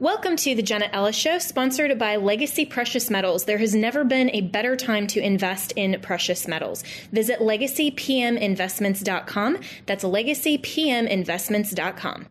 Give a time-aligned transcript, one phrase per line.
[0.00, 3.44] Welcome to the Jenna Ellis Show, sponsored by Legacy Precious Metals.
[3.44, 6.82] There has never been a better time to invest in precious metals.
[7.12, 9.58] Visit legacypminvestments.com.
[9.84, 12.26] That's legacypminvestments.com.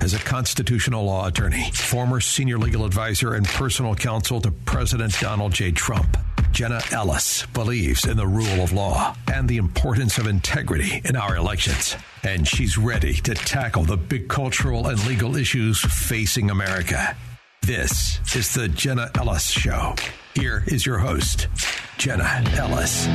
[0.00, 5.52] As a constitutional law attorney, former senior legal advisor, and personal counsel to President Donald
[5.52, 5.72] J.
[5.72, 6.16] Trump,
[6.50, 11.36] Jenna Ellis believes in the rule of law and the importance of integrity in our
[11.36, 11.96] elections.
[12.22, 17.16] And she's ready to tackle the big cultural and legal issues facing America.
[17.62, 19.94] This is the Jenna Ellis Show.
[20.34, 21.48] Here is your host,
[21.98, 23.06] Jenna Ellis.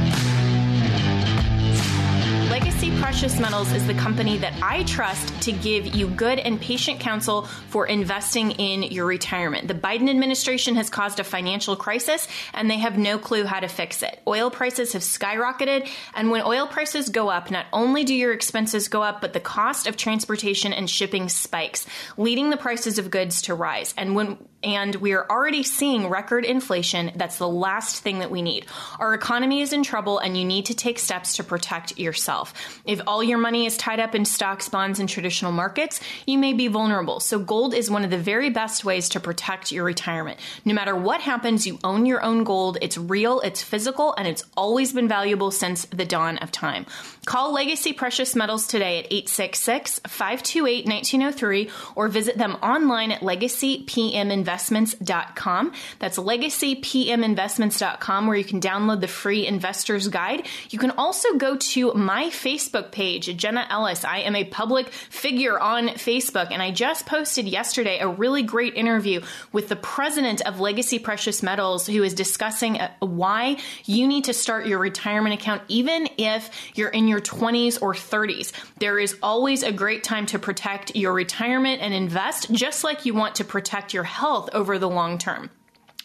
[2.51, 6.99] Legacy Precious Metals is the company that I trust to give you good and patient
[6.99, 9.69] counsel for investing in your retirement.
[9.69, 13.69] The Biden administration has caused a financial crisis and they have no clue how to
[13.69, 14.19] fix it.
[14.27, 18.89] Oil prices have skyrocketed, and when oil prices go up, not only do your expenses
[18.89, 23.43] go up, but the cost of transportation and shipping spikes, leading the prices of goods
[23.43, 23.93] to rise.
[23.97, 27.11] And when and we are already seeing record inflation.
[27.15, 28.65] That's the last thing that we need.
[28.99, 32.40] Our economy is in trouble, and you need to take steps to protect yourself.
[32.85, 36.53] If all your money is tied up in stocks, bonds, and traditional markets, you may
[36.53, 37.19] be vulnerable.
[37.19, 40.39] So, gold is one of the very best ways to protect your retirement.
[40.65, 42.77] No matter what happens, you own your own gold.
[42.81, 46.85] It's real, it's physical, and it's always been valuable since the dawn of time.
[47.25, 55.73] Call Legacy Precious Metals today at 866 528 1903 or visit them online at legacypminvestments.com.
[55.99, 60.47] That's legacypminvestments.com where you can download the free investor's guide.
[60.71, 64.03] You can also go to my Facebook page, Jenna Ellis.
[64.03, 68.75] I am a public figure on Facebook, and I just posted yesterday a really great
[68.75, 69.21] interview
[69.51, 74.33] with the president of Legacy Precious Metals who is discussing uh, why you need to
[74.33, 78.51] start your retirement account even if you're in your 20s or 30s.
[78.79, 83.13] There is always a great time to protect your retirement and invest, just like you
[83.13, 85.49] want to protect your health over the long term.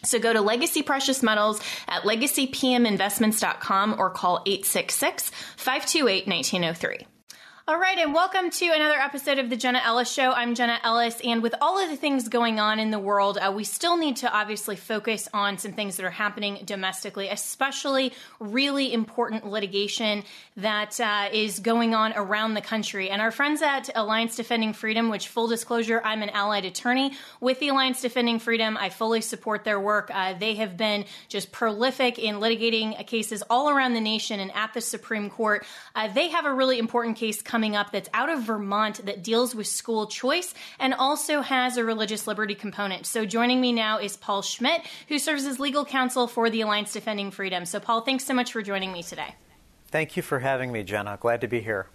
[0.03, 7.16] So go to Legacy Precious Metals at legacypminvestments.com or call 866 528 1903.
[7.69, 10.31] All right, and welcome to another episode of the Jenna Ellis Show.
[10.31, 13.51] I'm Jenna Ellis, and with all of the things going on in the world, uh,
[13.53, 18.93] we still need to obviously focus on some things that are happening domestically, especially really
[18.93, 20.23] important litigation
[20.55, 23.09] that uh, is going on around the country.
[23.09, 27.59] And our friends at Alliance Defending Freedom, which, full disclosure, I'm an allied attorney with
[27.59, 28.77] the Alliance Defending Freedom.
[28.77, 30.09] I fully support their work.
[30.13, 34.73] Uh, they have been just prolific in litigating cases all around the nation and at
[34.73, 35.65] the Supreme Court.
[35.93, 39.23] Uh, they have a really important case coming coming up that's out of Vermont that
[39.23, 43.07] deals with school choice and also has a religious liberty component.
[43.07, 46.93] So joining me now is Paul Schmitt, who serves as legal counsel for the Alliance
[46.93, 47.65] Defending Freedom.
[47.65, 49.33] So, Paul, thanks so much for joining me today.
[49.87, 51.17] Thank you for having me, Jenna.
[51.19, 51.87] Glad to be here.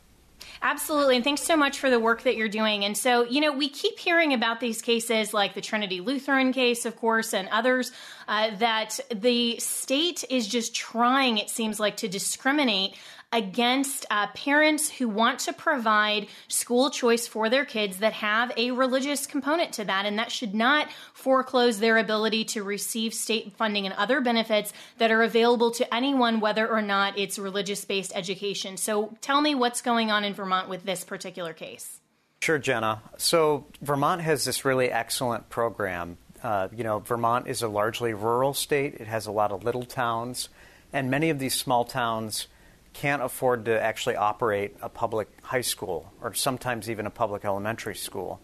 [0.60, 1.14] Absolutely.
[1.14, 2.84] And thanks so much for the work that you're doing.
[2.84, 6.84] And so, you know, we keep hearing about these cases like the Trinity Lutheran case,
[6.86, 7.92] of course, and others
[8.26, 12.96] uh, that the state is just trying, it seems like, to discriminate
[13.32, 18.70] against uh, parents who want to provide school choice for their kids that have a
[18.70, 20.04] religious component to that.
[20.04, 25.10] And that should not foreclose their ability to receive state funding and other benefits that
[25.10, 28.76] are available to anyone, whether or not it's religious based education.
[28.76, 32.00] So tell me what's going on in Vermont with this particular case.
[32.40, 33.00] Sure, Jenna.
[33.18, 36.18] So Vermont has this really excellent program.
[36.42, 38.94] Uh, you know, Vermont is a largely rural state.
[38.94, 40.48] It has a lot of little towns,
[40.92, 42.48] and many of these small towns
[42.92, 47.94] can't afford to actually operate a public high school or sometimes even a public elementary
[47.94, 48.40] school.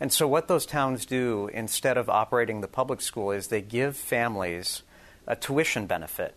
[0.00, 3.96] And so, what those towns do instead of operating the public school is they give
[3.96, 4.82] families
[5.26, 6.34] a tuition benefit.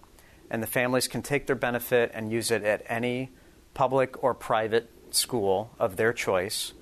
[0.50, 3.32] And the families can take their benefit and use it at any
[3.74, 6.74] public or private school of their choice.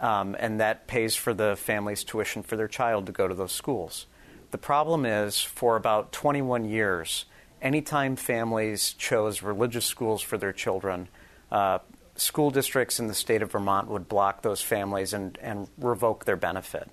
[0.00, 3.52] Um, and that pays for the family's tuition for their child to go to those
[3.52, 4.06] schools.
[4.50, 7.26] The problem is, for about 21 years,
[7.62, 11.08] anytime families chose religious schools for their children,
[11.50, 11.78] uh,
[12.16, 16.36] school districts in the state of Vermont would block those families and, and revoke their
[16.36, 16.90] benefit.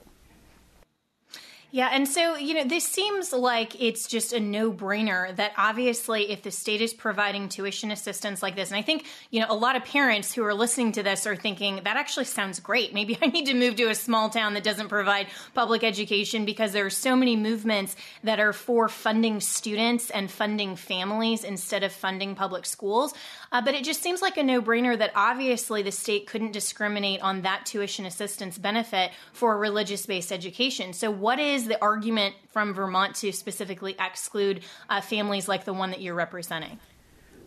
[1.71, 6.31] Yeah, and so, you know, this seems like it's just a no brainer that obviously
[6.31, 9.54] if the state is providing tuition assistance like this, and I think, you know, a
[9.54, 12.92] lot of parents who are listening to this are thinking that actually sounds great.
[12.92, 16.71] Maybe I need to move to a small town that doesn't provide public education because
[16.71, 21.92] there are so many movements that are for funding students and funding families instead of
[21.92, 23.13] funding public schools.
[23.51, 27.22] Uh, but it just seems like a no brainer that obviously the state couldn't discriminate
[27.22, 30.94] on that tuition assistance benefit for religious based education.
[30.94, 35.92] So, what is the argument from Vermont to specifically exclude uh, families like the one
[35.92, 36.80] that you're representing?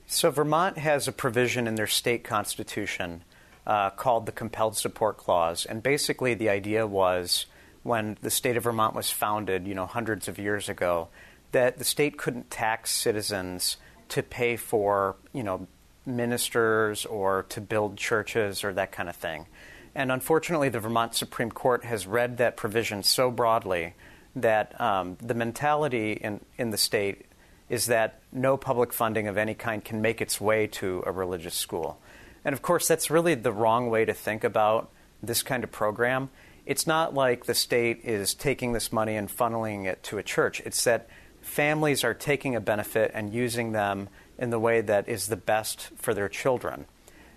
[0.06, 3.22] So, Vermont has a provision in their state constitution
[3.66, 5.64] uh, called the Compelled Support Clause.
[5.64, 7.46] And basically, the idea was
[7.82, 11.08] when the state of Vermont was founded, you know, hundreds of years ago,
[11.52, 13.76] that the state couldn't tax citizens
[14.08, 15.66] to pay for, you know,
[16.04, 19.46] ministers or to build churches or that kind of thing.
[19.94, 23.94] And unfortunately, the Vermont Supreme Court has read that provision so broadly
[24.34, 27.26] that um, the mentality in, in the state
[27.68, 31.54] is that no public funding of any kind can make its way to a religious
[31.54, 31.98] school.
[32.44, 34.90] And of course, that's really the wrong way to think about
[35.22, 36.30] this kind of program.
[36.66, 40.60] It's not like the state is taking this money and funneling it to a church.
[40.64, 41.08] It's that
[41.40, 44.08] families are taking a benefit and using them
[44.38, 46.86] in the way that is the best for their children.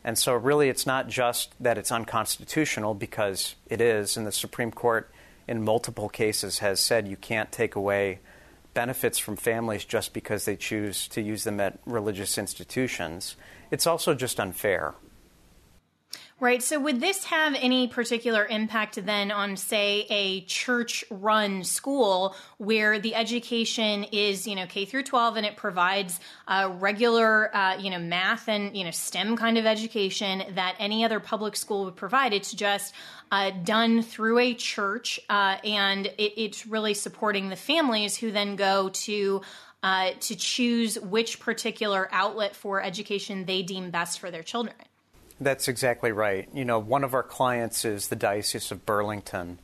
[0.03, 4.71] And so, really, it's not just that it's unconstitutional, because it is, and the Supreme
[4.71, 5.11] Court
[5.47, 8.19] in multiple cases has said you can't take away
[8.73, 13.35] benefits from families just because they choose to use them at religious institutions.
[13.71, 14.93] It's also just unfair.
[16.41, 16.61] Right.
[16.61, 22.99] So, would this have any particular impact then on, say, a church run school where
[22.99, 27.89] the education is, you know, K through 12 and it provides a regular, uh, you
[27.89, 31.95] know, math and, you know, STEM kind of education that any other public school would
[31.95, 32.33] provide?
[32.33, 32.93] It's just
[33.31, 38.57] uh, done through a church uh, and it, it's really supporting the families who then
[38.57, 39.41] go to.
[39.83, 44.73] Uh, to choose which particular outlet for education they deem best for their children.
[45.39, 46.47] That's exactly right.
[46.53, 49.59] You know, one of our clients is the Diocese of Burlington,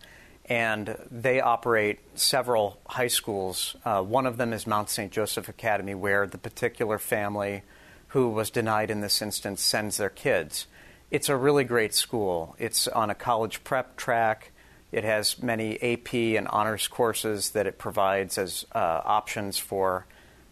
[0.45, 3.77] and they operate several high schools.
[3.85, 5.11] Uh, one of them is Mount St.
[5.11, 7.63] Joseph Academy, where the particular family
[8.09, 10.67] who was denied in this instance sends their kids.
[11.09, 12.55] It's a really great school.
[12.59, 14.51] It's on a college prep track.
[14.91, 20.05] It has many AP and honors courses that it provides as uh, options for,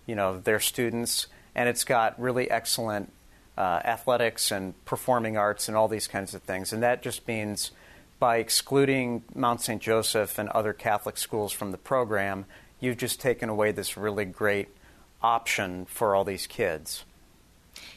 [0.06, 3.12] you know, their students, and it's got really excellent
[3.60, 6.72] uh, athletics and performing arts and all these kinds of things.
[6.72, 7.72] And that just means
[8.18, 9.82] by excluding Mount St.
[9.82, 12.46] Joseph and other Catholic schools from the program,
[12.80, 14.70] you've just taken away this really great
[15.22, 17.04] option for all these kids.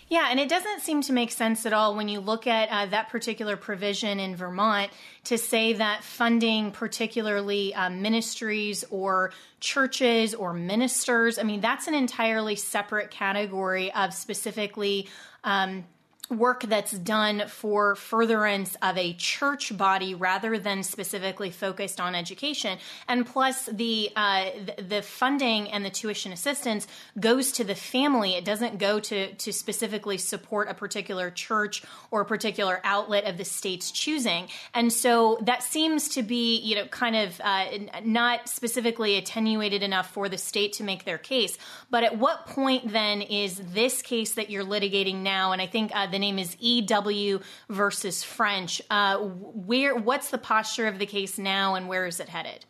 [0.09, 2.87] Yeah, and it doesn't seem to make sense at all when you look at uh,
[2.91, 4.91] that particular provision in Vermont
[5.25, 11.95] to say that funding, particularly uh, ministries or churches or ministers, I mean, that's an
[11.95, 15.09] entirely separate category of specifically
[15.45, 15.85] um,
[16.33, 22.79] work that's done for furtherance of a church body rather than specifically focused on education.
[23.09, 24.47] And plus, the uh,
[24.79, 26.87] the funding and the tuition assistance
[27.19, 28.35] goes to the family.
[28.35, 33.37] It doesn't go to to specifically support a particular church or a particular outlet of
[33.37, 34.49] the state's choosing.
[34.75, 37.65] And so that seems to be, you know, kind of uh,
[38.05, 41.59] not specifically attenuated enough for the state to make their case.
[41.91, 45.53] But at what point then is this case that you're litigating now?
[45.53, 48.81] And I think uh, the name is EW versus French.
[48.89, 52.65] Uh, where what's the posture of the case now, and where is it headed?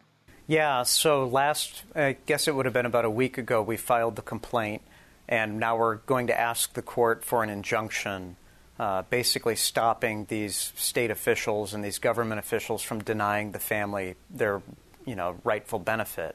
[0.49, 4.17] Yeah, so last, I guess it would have been about a week ago, we filed
[4.17, 4.83] the complaint,
[5.29, 8.37] and now we're going to ask the court for an injunction,
[8.79, 14.63] uh, basically stopping these state officials and these government officials from denying the family their,
[15.07, 16.35] you know, rightful benefit.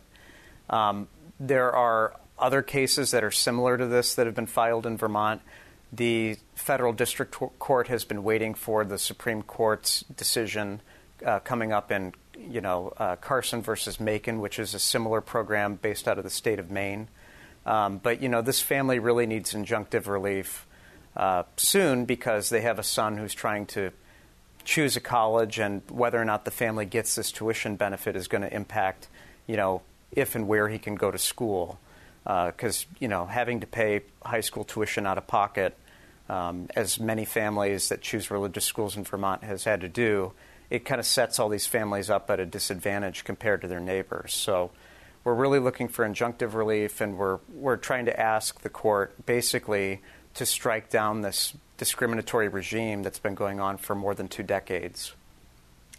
[0.70, 4.98] Um, there are other cases that are similar to this that have been filed in
[4.98, 5.42] Vermont.
[5.91, 10.82] The federal district court has been waiting for the Supreme Court's decision
[11.25, 15.75] uh, coming up in, you know, uh, Carson versus Makin, which is a similar program
[15.75, 17.08] based out of the state of Maine.
[17.65, 20.65] Um, but you know, this family really needs injunctive relief
[21.15, 23.91] uh, soon because they have a son who's trying to
[24.63, 28.41] choose a college, and whether or not the family gets this tuition benefit is going
[28.41, 29.08] to impact,
[29.48, 31.79] you know, if and where he can go to school
[32.27, 35.77] because uh, you know having to pay high school tuition out of pocket,
[36.27, 40.34] um, as many families that choose religious schools in Vermont has had to do,
[40.69, 44.34] it kind of sets all these families up at a disadvantage compared to their neighbors.
[44.34, 44.72] So
[45.24, 50.01] we're really looking for injunctive relief, and we're we're trying to ask the court basically
[50.34, 55.13] to strike down this discriminatory regime that's been going on for more than two decades.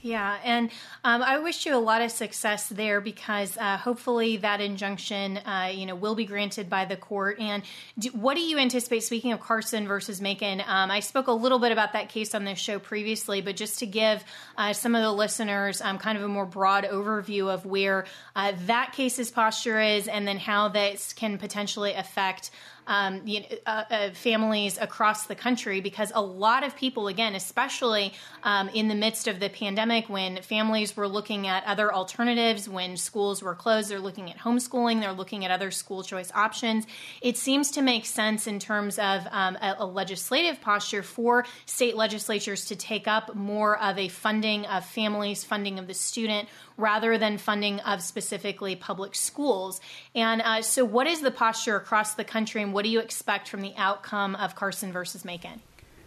[0.00, 0.70] Yeah, and
[1.02, 5.72] um, I wish you a lot of success there because uh, hopefully that injunction, uh,
[5.74, 7.40] you know, will be granted by the court.
[7.40, 7.64] And
[7.98, 9.02] do, what do you anticipate?
[9.02, 12.44] Speaking of Carson versus Makin, um, I spoke a little bit about that case on
[12.44, 14.22] this show previously, but just to give
[14.56, 18.52] uh, some of the listeners um, kind of a more broad overview of where uh,
[18.66, 22.52] that case's posture is, and then how this can potentially affect
[22.88, 27.34] um, you know, uh, uh, families across the country because a lot of people, again,
[27.34, 32.68] especially um, in the midst of the pandemic, when families were looking at other alternatives,
[32.68, 36.86] when schools were closed, they're looking at homeschooling, they're looking at other school choice options.
[37.20, 41.94] It seems to make sense in terms of um, a, a legislative posture for state
[41.94, 47.18] legislatures to take up more of a funding of families, funding of the student, rather
[47.18, 49.82] than funding of specifically public schools.
[50.14, 53.48] And uh, so, what is the posture across the country, and what do you expect
[53.48, 55.60] from the outcome of Carson versus Makin?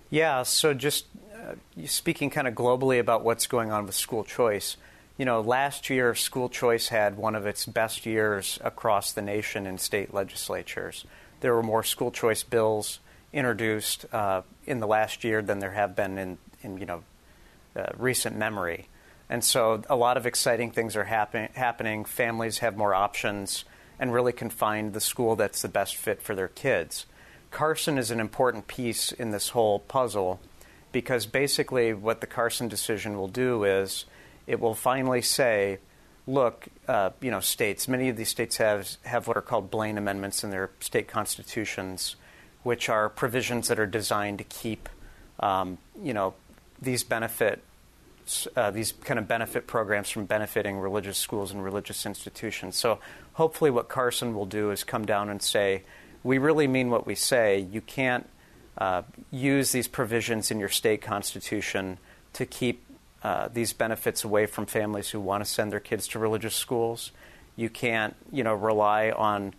[0.10, 4.78] Yeah, so just uh, speaking kind of globally about what's going on with school choice.
[5.18, 9.68] You know, last year, school choice had one of its best years across the nation
[9.68, 11.06] in state legislatures.
[11.42, 13.00] There were more school choice bills
[13.34, 17.04] introduced uh, in the last year than there have been in, in you know,
[17.76, 18.88] uh, recent memory.
[19.32, 22.04] And so a lot of exciting things are happen- happening.
[22.04, 23.64] Families have more options
[23.98, 27.06] and really can find the school that's the best fit for their kids.
[27.50, 30.42] Carson is an important piece in this whole puzzle
[30.92, 34.04] because basically what the Carson decision will do is
[34.48, 35.80] it will finally say,
[36.28, 39.98] look, uh, you know, states, many of these states have, have what are called Blaine
[39.98, 42.18] amendments in their state constitutions,
[42.64, 44.90] which are provisions that are designed to keep,
[45.40, 46.34] um, you know,
[46.82, 47.64] these benefit
[48.56, 52.76] uh, these kind of benefit programs from benefiting religious schools and religious institutions.
[52.76, 53.00] So
[53.34, 55.84] hopefully, what Carson will do is come down and say,
[56.24, 57.60] we really mean what we say.
[57.60, 58.28] You can't
[58.78, 61.98] uh, use these provisions in your state constitution
[62.34, 62.86] to keep
[63.24, 67.12] uh, these benefits away from families who want to send their kids to religious schools.
[67.56, 69.54] You can't, you know, rely on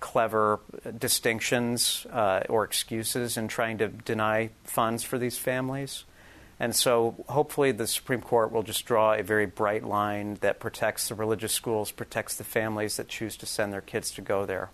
[0.00, 0.60] clever
[0.98, 6.04] distinctions uh, or excuses in trying to deny funds for these families.
[6.58, 11.08] And so hopefully the Supreme Court will just draw a very bright line that protects
[11.08, 14.70] the religious schools, protects the families that choose to send their kids to go there.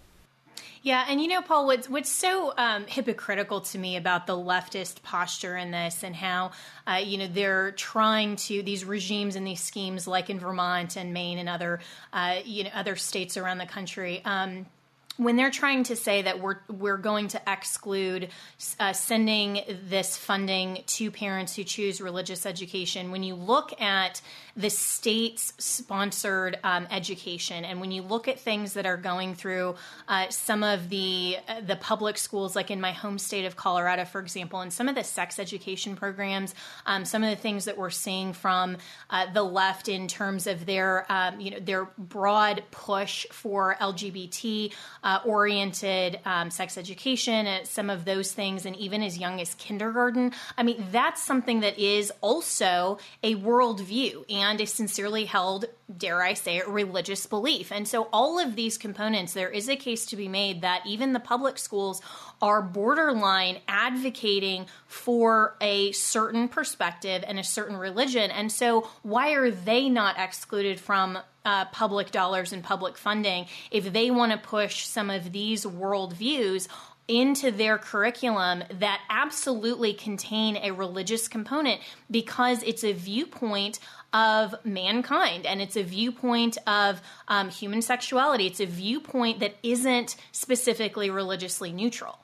[0.85, 5.01] Yeah, and you know, Paul, what's what's so um, hypocritical to me about the leftist
[5.05, 6.51] posture in this, and how
[6.89, 11.15] uh, you know they're trying to these regimes and these schemes, like in Vermont and
[11.15, 11.79] Maine and other
[12.13, 14.23] uh, you know other states around the country.
[14.25, 14.67] Um,
[15.17, 18.29] when they're trying to say that we're we're going to exclude
[18.81, 24.21] uh, sending this funding to parents who choose religious education, when you look at
[24.57, 29.75] the state's sponsored um, education, and when you look at things that are going through
[30.09, 34.05] uh, some of the uh, the public schools, like in my home state of Colorado,
[34.05, 36.55] for example, and some of the sex education programs,
[36.87, 38.79] um, some of the things that we're seeing from
[39.11, 44.73] uh, the left in terms of their um, you know their broad push for LGBT
[45.03, 49.55] uh, oriented um, sex education, uh, some of those things, and even as young as
[49.55, 50.33] kindergarten.
[50.57, 55.65] I mean, that's something that is also a worldview and a sincerely held,
[55.97, 57.73] dare I say it, religious belief.
[57.73, 61.13] And so, all of these components, there is a case to be made that even
[61.13, 62.01] the public schools
[62.41, 68.31] are borderline advocating for a certain perspective and a certain religion.
[68.31, 73.93] And so, why are they not excluded from uh, public dollars and public funding if
[73.93, 76.69] they want to push some of these worldviews
[77.09, 81.81] into their curriculum that absolutely contain a religious component
[82.11, 83.79] because it's a viewpoint
[84.13, 88.47] of mankind and it's a viewpoint of um, human sexuality.
[88.47, 92.19] It's a viewpoint that isn't specifically religiously neutral.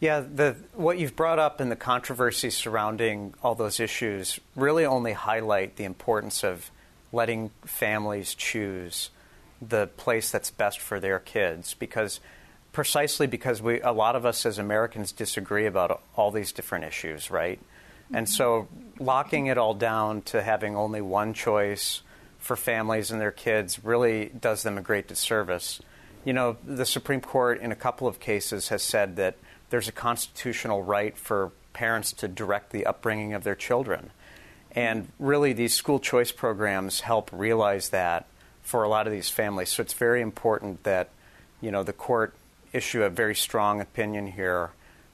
[0.00, 5.12] Yeah, the, what you've brought up and the controversy surrounding all those issues really only
[5.12, 6.70] highlight the importance of
[7.12, 9.10] letting families choose
[9.60, 12.20] the place that's best for their kids because
[12.72, 17.30] precisely because we a lot of us as Americans disagree about all these different issues,
[17.30, 17.58] right?
[18.12, 22.02] And so locking it all down to having only one choice
[22.38, 25.80] for families and their kids really does them a great disservice.
[26.24, 29.36] You know, the Supreme Court in a couple of cases has said that
[29.70, 34.10] there's a constitutional right for parents to direct the upbringing of their children.
[34.72, 38.26] And really, these school choice programs help realize that
[38.62, 39.70] for a lot of these families.
[39.70, 41.08] So it's very important that,
[41.60, 42.34] you know, the court
[42.72, 44.70] issue a very strong opinion here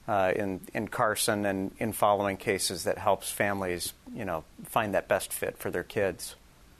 [0.07, 5.07] uh, in, in Carson and in following cases that helps families, you know, find that
[5.07, 6.35] best fit for their kids.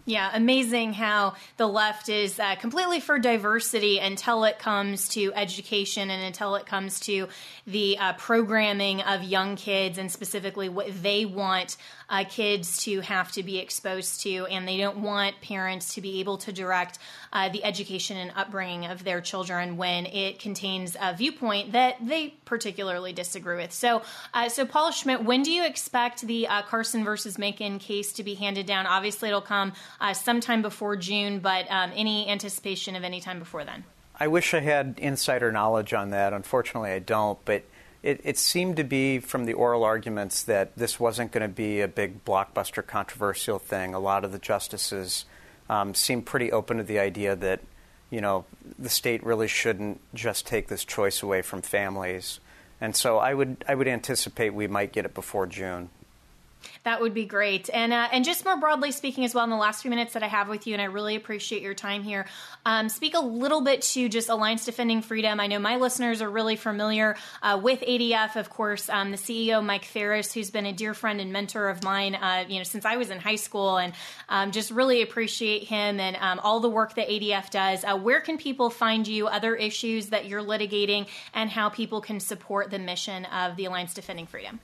[0.08, 6.12] Yeah, amazing how the left is uh, completely for diversity until it comes to education
[6.12, 7.27] and until it comes to
[7.65, 11.77] the uh, programming of young kids and specifically what they want
[12.10, 14.46] uh, kids to have to be exposed to.
[14.48, 17.00] And they don't want parents to be able to direct
[17.34, 22.34] uh, the education and upbringing of their children when it contains a viewpoint that they
[22.46, 23.72] particularly disagree with.
[23.72, 24.02] So,
[24.34, 28.24] uh, so Paul Schmitt, when do you expect the uh, Carson versus Makin case to
[28.24, 28.86] be handed down?
[28.86, 33.64] Obviously, it'll come uh, sometime before June, but um, any anticipation of any time before
[33.64, 33.84] then?
[34.18, 36.34] I wish I had insider knowledge on that.
[36.34, 37.38] Unfortunately, I don't.
[37.44, 37.64] But
[38.06, 41.82] it, it seemed to be from the oral arguments that this wasn't going to be
[41.82, 43.96] a big blockbuster controversial thing.
[43.96, 45.26] A lot of the justices
[45.72, 47.62] um, seemed pretty open to the idea that
[48.12, 48.46] you know
[48.78, 52.40] the state really shouldn't just take this choice away from families.
[52.80, 55.90] And so I would I would anticipate we might get it before June.
[56.84, 57.70] That would be great.
[57.74, 60.24] And uh, and just more broadly speaking, as well, in the last few minutes that
[60.24, 62.26] I have with you, and I really appreciate your time here.
[62.66, 65.40] Um, speak a little bit to just Alliance Defending Freedom.
[65.40, 68.90] I know my listeners are really familiar uh, with ADF, of course.
[68.90, 72.46] Um, the CEO Mike Farris, who's been a dear friend and mentor of mine, uh,
[72.48, 73.94] you know, since I was in high school, and
[74.30, 77.84] um, just really appreciate him and um, all the work that ADF does.
[77.84, 79.28] Uh, where can people find you?
[79.28, 83.94] Other issues that you're litigating, and how people can support the mission of the Alliance
[83.94, 84.60] Defending Freedom.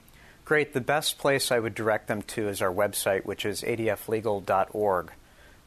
[0.51, 0.73] Great.
[0.73, 5.11] The best place I would direct them to is our website, which is adflegal.org.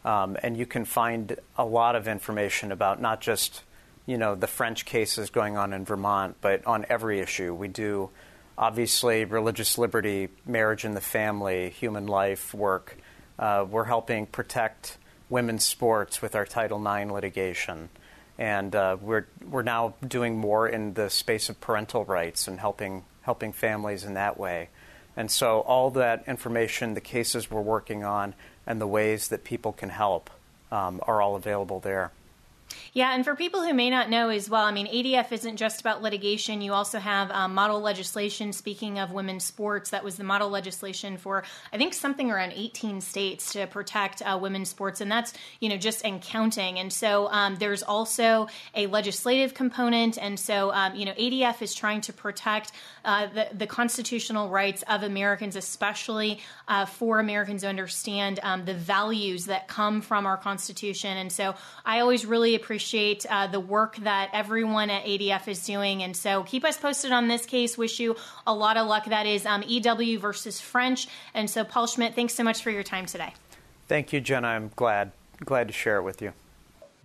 [0.05, 3.62] Um, and you can find a lot of information about not just
[4.05, 7.55] you know the French cases going on in Vermont, but on every issue.
[7.55, 8.11] We do
[8.59, 12.99] obviously religious liberty, marriage and the family, human life work.
[13.38, 14.99] Uh, we're helping protect
[15.31, 17.88] women's sports with our Title IX litigation,
[18.37, 23.03] and uh, we're we're now doing more in the space of parental rights and helping
[23.25, 24.69] helping families in that way.
[25.16, 28.35] And so, all that information, the cases we're working on,
[28.66, 30.31] and the ways that people can help
[30.73, 32.11] um, are all available there.
[32.93, 35.81] Yeah, and for people who may not know as well, I mean, ADF isn't just
[35.81, 36.61] about litigation.
[36.61, 38.52] You also have um, model legislation.
[38.52, 43.00] Speaking of women's sports, that was the model legislation for, I think, something around 18
[43.00, 46.78] states to protect uh, women's sports, and that's, you know, just and counting.
[46.78, 50.19] And so um, there's also a legislative component.
[50.19, 52.73] And so, um, you know, ADF is trying to protect
[53.04, 58.75] uh, the, the, constitutional rights of Americans, especially uh, for Americans to understand um, the
[58.75, 61.16] values that come from our Constitution.
[61.16, 61.54] And so
[61.85, 66.03] I always really appreciate uh, the work that everyone at ADF is doing.
[66.03, 67.77] And so keep us posted on this case.
[67.77, 69.05] Wish you a lot of luck.
[69.05, 71.07] That is um, EW versus French.
[71.35, 73.35] And so, Paul Schmitt, thanks so much for your time today.
[73.87, 74.48] Thank you, Jenna.
[74.48, 75.12] I'm glad
[75.44, 76.33] glad to share it with you.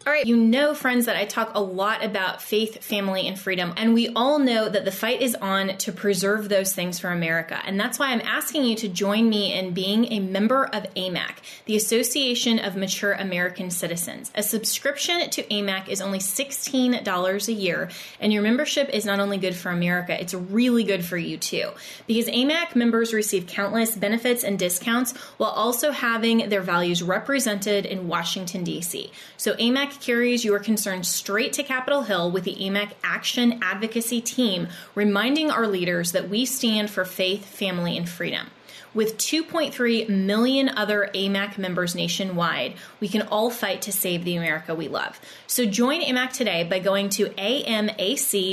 [0.07, 3.73] All right, you know, friends, that I talk a lot about faith, family, and freedom,
[3.75, 7.61] and we all know that the fight is on to preserve those things for America.
[7.65, 11.39] And that's why I'm asking you to join me in being a member of AMAC,
[11.65, 14.31] the Association of Mature American Citizens.
[14.35, 17.89] A subscription to AMAC is only $16 a year,
[18.21, 21.71] and your membership is not only good for America, it's really good for you too.
[22.07, 28.07] Because AMAC members receive countless benefits and discounts while also having their values represented in
[28.07, 29.11] Washington, D.C.
[29.35, 34.21] So AMAC AMAC carries your concerns straight to Capitol Hill with the AMAC Action Advocacy
[34.21, 38.47] Team, reminding our leaders that we stand for faith, family, and freedom.
[38.93, 44.73] With 2.3 million other AMAC members nationwide, we can all fight to save the America
[44.73, 45.19] we love.
[45.45, 48.51] So join AMAC today by going to amac.us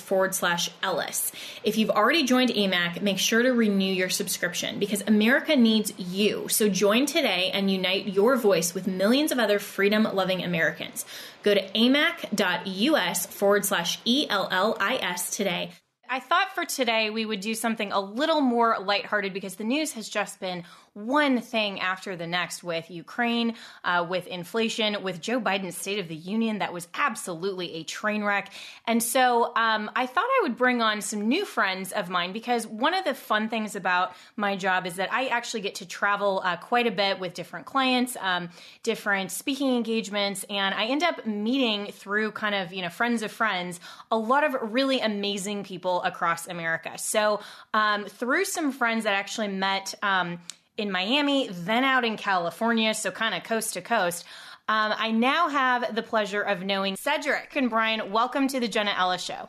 [0.00, 1.32] forward slash Ellis.
[1.64, 6.48] If you've already joined AMAC, make sure to renew your subscription because America needs you.
[6.48, 11.04] So join today and unite your voice with millions of other freedom loving Americans.
[11.42, 15.72] Go to amac.us forward slash ELLIS today.
[16.10, 19.92] I thought for today we would do something a little more lighthearted because the news
[19.92, 20.64] has just been
[21.06, 26.08] one thing after the next with Ukraine, uh, with inflation, with Joe Biden's State of
[26.08, 28.52] the Union that was absolutely a train wreck.
[28.86, 32.66] And so um, I thought I would bring on some new friends of mine because
[32.66, 36.42] one of the fun things about my job is that I actually get to travel
[36.44, 38.48] uh, quite a bit with different clients, um,
[38.82, 43.30] different speaking engagements, and I end up meeting through kind of, you know, friends of
[43.30, 43.78] friends,
[44.10, 46.98] a lot of really amazing people across America.
[46.98, 47.40] So
[47.72, 50.40] um, through some friends that actually met, um,
[50.78, 54.24] in Miami, then out in California, so kind of coast to coast.
[54.68, 58.12] Um, I now have the pleasure of knowing Cedric and Brian.
[58.12, 59.48] Welcome to the Jenna Ellis Show.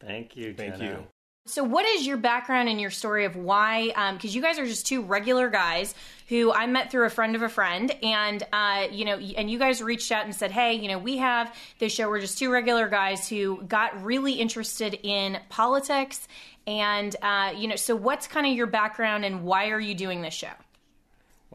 [0.00, 0.54] Thank you.
[0.54, 0.90] Thank Jenna.
[0.90, 1.06] you.
[1.48, 3.86] So, what is your background and your story of why?
[3.86, 5.94] Because um, you guys are just two regular guys
[6.28, 9.56] who I met through a friend of a friend, and uh, you know, and you
[9.56, 12.08] guys reached out and said, "Hey, you know, we have this show.
[12.08, 16.26] We're just two regular guys who got really interested in politics,
[16.66, 20.22] and uh, you know, so what's kind of your background and why are you doing
[20.22, 20.50] this show?"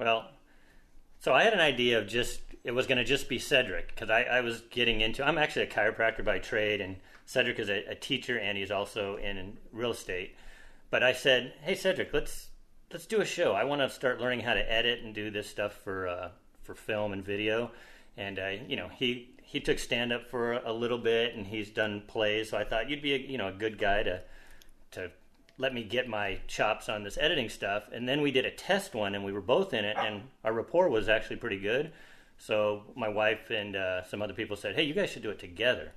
[0.01, 0.31] Well,
[1.19, 4.09] So I had an idea of just it was going to just be Cedric because
[4.09, 5.23] I, I, was getting into.
[5.23, 6.95] I'm actually a chiropractor by trade, and
[7.27, 10.35] Cedric is a, a, teacher and he's also in real estate.
[10.89, 12.47] But I said, "Hey Cedric, let's
[12.91, 13.53] let's do a show.
[13.53, 16.29] I want to start learning how to edit and do this stuff for uh,
[16.63, 17.69] for film and video."
[18.17, 21.69] And I, you know, he he took stand up for a little bit, and he's
[21.69, 22.49] done plays.
[22.49, 24.21] So I thought you'd be a you know a good guy to
[24.93, 25.11] to
[25.62, 27.84] let me get my chops on this editing stuff.
[27.93, 30.52] And then we did a test one, and we were both in it, and our
[30.52, 31.91] rapport was actually pretty good.
[32.38, 35.39] So my wife and uh, some other people said, "Hey, you guys should do it
[35.39, 35.93] together."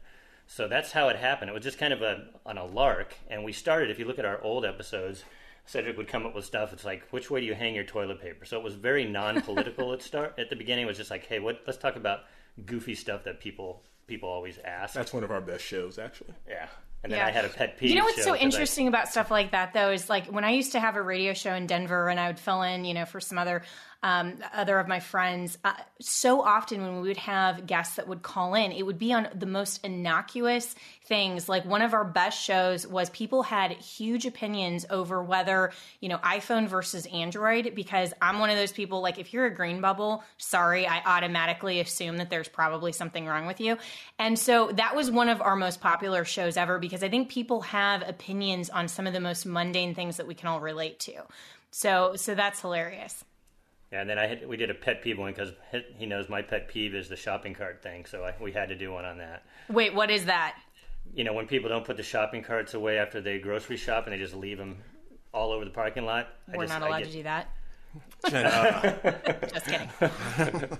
[0.46, 1.50] So that's how it happened.
[1.50, 3.90] It was just kind of a on a lark, and we started.
[3.90, 5.24] If you look at our old episodes,
[5.64, 6.74] Cedric would come up with stuff.
[6.74, 8.44] It's like, which way do you hang your toilet paper?
[8.44, 10.34] So it was very non-political at start.
[10.38, 11.62] At the beginning, it was just like, hey, what?
[11.66, 12.24] Let's talk about
[12.66, 14.92] goofy stuff that people people always ask.
[14.92, 16.34] That's one of our best shows, actually.
[16.46, 16.68] Yeah.
[17.04, 17.26] And then yeah.
[17.26, 17.90] I had a pet peeve.
[17.90, 18.88] You know what's so interesting I...
[18.88, 21.52] about stuff like that, though, is like when I used to have a radio show
[21.52, 23.62] in Denver and I would fill in, you know, for some other
[24.04, 25.56] um, other of my friends.
[25.64, 29.14] Uh, so often when we would have guests that would call in, it would be
[29.14, 31.48] on the most innocuous things.
[31.48, 36.18] Like one of our best shows was people had huge opinions over whether, you know,
[36.18, 40.22] iPhone versus Android, because I'm one of those people, like, if you're a green bubble,
[40.36, 43.78] sorry, I automatically assume that there's probably something wrong with you.
[44.18, 47.62] And so that was one of our most popular shows ever because I think people
[47.62, 51.22] have opinions on some of the most mundane things that we can all relate to.
[51.70, 53.24] So, so that's hilarious.
[53.94, 55.52] Yeah, and then I had, we did a pet peeve one because
[55.96, 58.74] he knows my pet peeve is the shopping cart thing, so I, we had to
[58.74, 59.44] do one on that.
[59.68, 60.56] Wait, what is that?
[61.14, 64.12] You know, when people don't put the shopping carts away after they grocery shop and
[64.12, 64.78] they just leave them
[65.32, 66.26] all over the parking lot.
[66.48, 67.06] We're just, not allowed get...
[67.06, 67.50] to do that.
[69.54, 69.88] just kidding.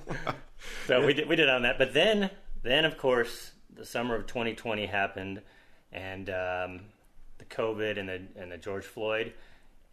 [0.88, 2.30] so we did we did on that, but then
[2.64, 5.40] then of course the summer of 2020 happened,
[5.92, 6.80] and um,
[7.38, 9.34] the COVID and the and the George Floyd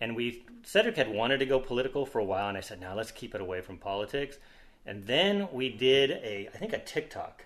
[0.01, 2.95] and we Cedric had wanted to go political for a while, and I said, "Now
[2.95, 4.37] let's keep it away from politics."
[4.85, 7.45] And then we did a, I think, a TikTok.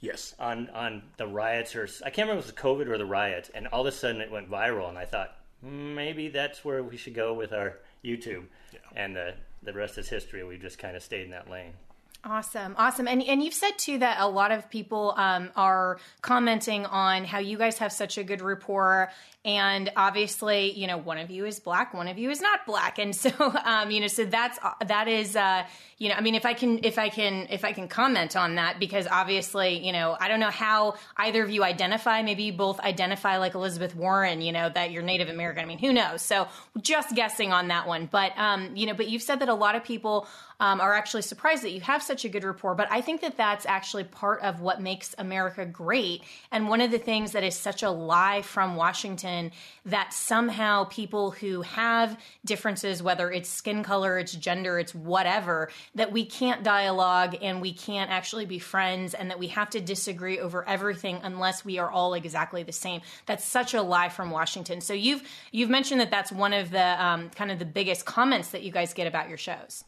[0.00, 0.34] Yes.
[0.38, 3.50] On on the riots, or I can't remember if it was COVID or the riots,
[3.54, 6.96] and all of a sudden it went viral, and I thought maybe that's where we
[6.96, 8.80] should go with our YouTube, yeah.
[8.96, 10.42] and the the rest is history.
[10.42, 11.74] We've just kind of stayed in that lane.
[12.22, 16.84] Awesome, awesome, and and you've said too that a lot of people um, are commenting
[16.84, 19.10] on how you guys have such a good rapport,
[19.42, 22.98] and obviously, you know, one of you is black, one of you is not black,
[22.98, 23.30] and so
[23.64, 25.64] um, you know, so that's that is uh,
[25.96, 28.56] you know, I mean, if I can if I can if I can comment on
[28.56, 32.20] that because obviously, you know, I don't know how either of you identify.
[32.20, 35.62] Maybe you both identify like Elizabeth Warren, you know, that you're Native American.
[35.62, 36.20] I mean, who knows?
[36.20, 36.48] So
[36.82, 39.74] just guessing on that one, but um, you know, but you've said that a lot
[39.74, 40.28] of people
[40.60, 42.74] um, are actually surprised that you have such a good rapport.
[42.74, 46.22] But I think that that's actually part of what makes America great.
[46.52, 49.52] And one of the things that is such a lie from Washington
[49.86, 56.12] that somehow people who have differences, whether it's skin color, it's gender, it's whatever, that
[56.12, 60.38] we can't dialogue and we can't actually be friends and that we have to disagree
[60.38, 63.00] over everything unless we are all exactly the same.
[63.24, 64.82] That's such a lie from Washington.
[64.82, 68.48] So you've you've mentioned that that's one of the um, kind of the biggest comments
[68.48, 69.84] that you guys get about your shows.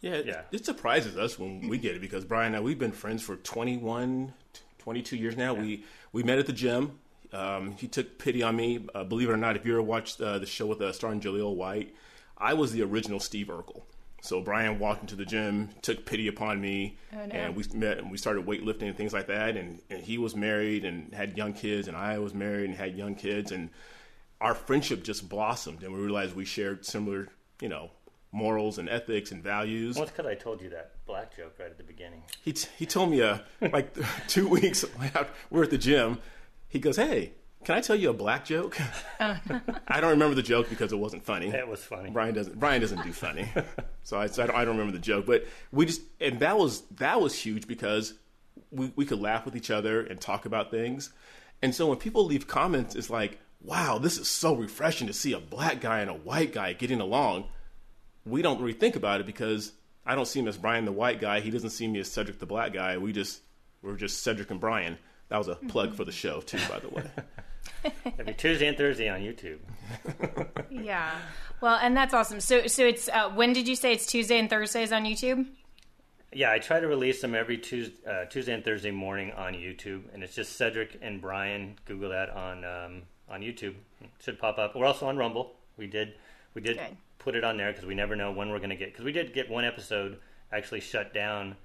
[0.00, 0.42] Yeah, yeah.
[0.52, 3.36] It, surprises us when we get it because Brian and I, we've been friends for
[3.36, 4.32] 21,
[4.78, 5.54] 22 years now.
[5.54, 5.62] Yeah.
[5.62, 6.98] We we met at the gym.
[7.32, 8.86] Um, he took pity on me.
[8.94, 11.20] Uh, believe it or not, if you ever watched uh, the show with uh, starring
[11.20, 11.94] Jaleel White,
[12.38, 13.82] I was the original Steve Urkel.
[14.22, 17.32] So Brian walked into the gym, took pity upon me, oh, no.
[17.32, 19.56] and we met and we started weightlifting and things like that.
[19.56, 22.96] And, and he was married and had young kids, and I was married and had
[22.96, 23.70] young kids, and
[24.40, 25.82] our friendship just blossomed.
[25.82, 27.28] And we realized we shared similar,
[27.60, 27.90] you know,
[28.32, 29.96] morals and ethics and values.
[29.96, 32.22] Well, because I told you that black joke right at the beginning.
[32.42, 33.96] He t- he told me uh, like
[34.28, 36.18] two weeks after we're at the gym.
[36.68, 37.32] He goes, "Hey,
[37.64, 38.78] can I tell you a black joke?"
[39.20, 41.48] I don't remember the joke because it wasn't funny.
[41.48, 42.10] It was funny.
[42.10, 42.58] Brian doesn't.
[42.58, 43.48] Brian doesn't do funny,
[44.02, 45.26] so I, so I, don't, I don't remember the joke.
[45.26, 48.14] But we just and that was that was huge because
[48.70, 51.10] we we could laugh with each other and talk about things.
[51.62, 55.32] And so when people leave comments, it's like, "Wow, this is so refreshing to see
[55.32, 57.48] a black guy and a white guy getting along."
[58.26, 59.72] We don't really think about it because
[60.04, 61.40] I don't see him as Brian the white guy.
[61.40, 62.98] He doesn't see me as Cedric the black guy.
[62.98, 63.40] We just
[63.82, 64.98] we're just Cedric and Brian.
[65.28, 67.04] That was a plug for the show too, by the way.
[68.18, 69.58] Every Tuesday and Thursday on YouTube.
[70.70, 71.12] yeah,
[71.60, 72.40] well, and that's awesome.
[72.40, 75.46] So, so it's uh, when did you say it's Tuesday and Thursdays on YouTube?
[76.32, 80.02] Yeah, I try to release them every Tuesday, uh, Tuesday and Thursday morning on YouTube,
[80.12, 81.76] and it's just Cedric and Brian.
[81.84, 83.74] Google that on um, on YouTube.
[84.00, 84.76] It should pop up.
[84.76, 85.54] We're also on Rumble.
[85.76, 86.14] We did
[86.54, 88.76] we did Good put it on there because we never know when we're going to
[88.76, 88.92] get.
[88.92, 90.18] Because we did get one episode
[90.52, 91.56] actually shut down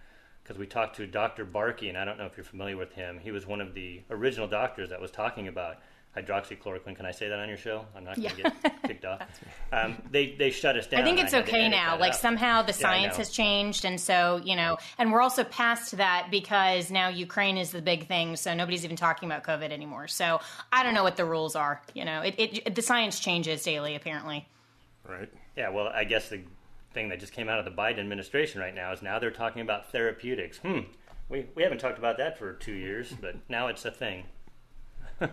[0.43, 1.45] because we talked to Dr.
[1.45, 3.19] Barkey, and I don't know if you're familiar with him.
[3.21, 5.77] He was one of the original doctors that was talking about
[6.17, 6.95] hydroxychloroquine.
[6.95, 7.85] Can I say that on your show?
[7.95, 8.49] I'm not going to Yeah.
[8.63, 9.21] get kicked off.
[9.73, 10.99] Um, they they shut us down.
[10.99, 11.97] I think it's had to okay now.
[11.97, 12.19] Like out.
[12.19, 13.17] somehow the science know.
[13.19, 17.71] has changed, and so you know, and we're also past that because now Ukraine is
[17.71, 18.35] the big thing.
[18.35, 20.09] So nobody's even talking about COVID anymore.
[20.09, 20.41] So
[20.73, 21.81] I don't know what the rules are.
[21.93, 24.45] You know, it, it the science changes daily apparently.
[25.07, 25.29] Right.
[25.55, 26.41] Yeah, well, I guess the
[26.93, 29.61] thing that just came out of the Biden administration right now is now they're talking
[29.61, 30.57] about therapeutics.
[30.59, 30.79] Hmm.
[31.29, 34.25] We, we haven't talked about that for two years, but now it's a thing.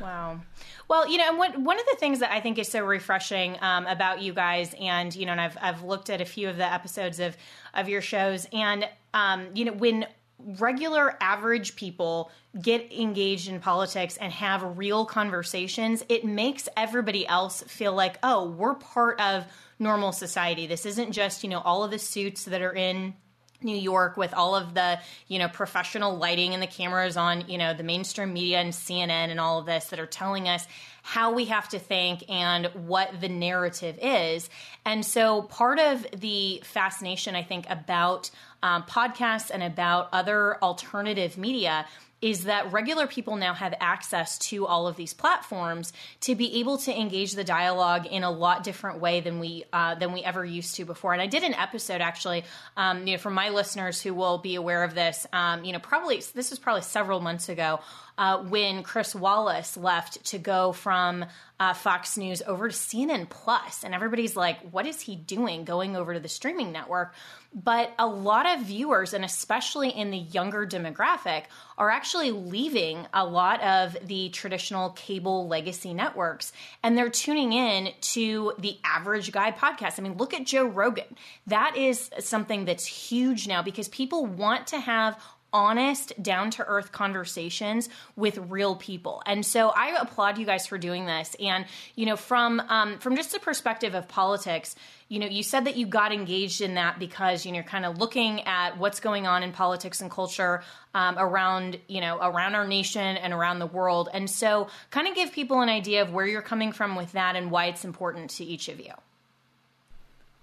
[0.00, 0.40] Wow.
[0.86, 3.56] Well, you know, and what, one of the things that I think is so refreshing
[3.62, 6.56] um, about you guys, and you know, and I've I've looked at a few of
[6.56, 7.36] the episodes of
[7.74, 10.06] of your shows, and um, you know, when
[10.38, 17.62] regular average people get engaged in politics and have real conversations, it makes everybody else
[17.62, 19.44] feel like, oh, we're part of
[19.78, 20.66] normal society.
[20.66, 23.14] This isn't just you know all of the suits that are in
[23.60, 27.58] New York with all of the, you know, professional lighting and the cameras on, you
[27.58, 30.66] know, the mainstream media and CNN and all of this that are telling us
[31.08, 34.50] how we have to think and what the narrative is.
[34.84, 38.30] And so part of the fascination, I think, about
[38.62, 41.86] um, podcasts and about other alternative media
[42.20, 46.76] is that regular people now have access to all of these platforms to be able
[46.76, 50.44] to engage the dialogue in a lot different way than we uh, than we ever
[50.44, 51.12] used to before.
[51.12, 52.44] And I did an episode actually,
[52.76, 55.78] um, you know, for my listeners who will be aware of this, um, you know,
[55.78, 57.80] probably this was probably several months ago
[58.18, 61.24] uh, when Chris Wallace left to go from
[61.60, 65.96] uh, Fox News over to CNN Plus, and everybody's like, "What is he doing going
[65.96, 67.14] over to the streaming network?"
[67.54, 71.44] But a lot of viewers, and especially in the younger demographic,
[71.78, 76.52] are actually leaving a lot of the traditional cable legacy networks
[76.82, 79.98] and they're tuning in to the average guy podcast.
[79.98, 81.16] I mean, look at Joe Rogan.
[81.46, 85.20] That is something that's huge now because people want to have
[85.52, 89.22] honest down to earth conversations with real people.
[89.26, 91.34] And so i applaud you guys for doing this.
[91.40, 94.76] And you know from um, from just the perspective of politics
[95.08, 97.86] you know you said that you got engaged in that because you know you're kind
[97.86, 100.62] of looking at what's going on in politics and culture
[100.94, 104.08] um, around you know around our nation and around the world.
[104.12, 107.36] And so kind of give people an idea of where you're coming from with that
[107.36, 108.92] and why it's important to each of you.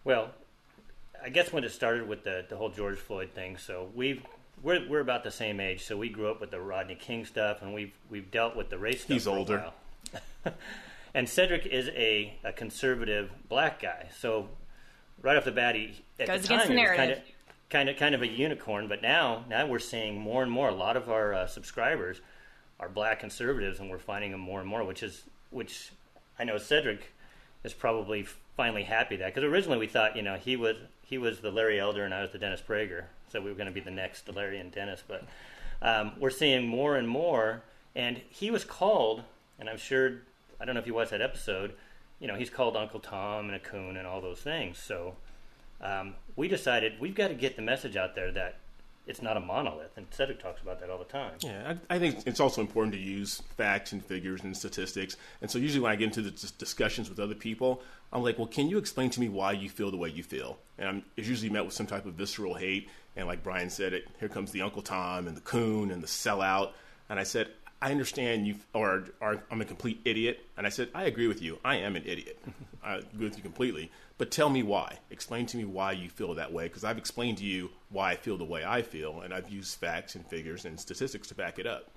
[0.03, 0.31] Well,
[1.23, 4.23] I guess when it started with the, the whole George Floyd thing, so we've
[4.65, 7.61] we're, we're about the same age, so we grew up with the Rodney King stuff,
[7.61, 9.13] and we've we've dealt with the race stuff.
[9.13, 9.71] He's for a older.
[10.43, 10.53] while.
[11.13, 14.49] and Cedric is a, a conservative black guy, so
[15.21, 17.23] right off the bat, he at Goes the against time the was kind of narrative.
[17.69, 18.87] kind of kind of a unicorn.
[18.87, 20.69] But now now we're seeing more and more.
[20.69, 22.21] A lot of our uh, subscribers
[22.79, 25.91] are black conservatives, and we're finding them more and more, which is which
[26.39, 27.13] I know Cedric
[27.63, 31.39] is probably finally happy that because originally we thought you know he was he was
[31.39, 33.79] the Larry Elder and I was the Dennis Prager, so we were going to be
[33.79, 35.03] the next Larry and Dennis.
[35.07, 35.23] But
[35.81, 37.61] um, we're seeing more and more,
[37.95, 39.23] and he was called,
[39.59, 40.21] and I'm sure
[40.59, 41.75] I don't know if you watched that episode.
[42.19, 44.77] You know, he's called Uncle Tom and a coon and all those things.
[44.79, 45.15] So
[45.79, 48.55] um, we decided we've got to get the message out there that
[49.07, 51.33] it's not a monolith, and Cedric talks about that all the time.
[51.41, 55.15] Yeah, I, I think it's also important to use facts and figures and statistics.
[55.41, 58.37] And so, usually when I get into the dis- discussions with other people, I'm like,
[58.37, 61.03] "Well, can you explain to me why you feel the way you feel?" And I'm
[61.17, 62.89] it's usually met with some type of visceral hate.
[63.15, 66.07] And like Brian said, it here comes the Uncle Tom and the coon and the
[66.07, 66.71] sellout.
[67.09, 67.49] And I said,
[67.81, 71.41] "I understand you, or, or I'm a complete idiot." And I said, "I agree with
[71.41, 71.59] you.
[71.63, 72.39] I am an idiot.
[72.83, 74.99] I agree with you completely." But tell me why.
[75.09, 78.15] Explain to me why you feel that way, because I've explained to you why I
[78.15, 81.59] feel the way I feel, and I've used facts and figures and statistics to back
[81.59, 81.91] it up.